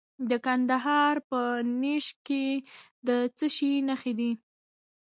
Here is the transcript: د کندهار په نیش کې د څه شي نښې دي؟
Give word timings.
د 0.29 0.31
کندهار 0.45 1.15
په 1.29 1.39
نیش 1.81 2.07
کې 2.27 2.45
د 3.07 3.09
څه 3.37 3.45
شي 3.55 3.71
نښې 3.87 4.13
دي؟ 4.19 4.31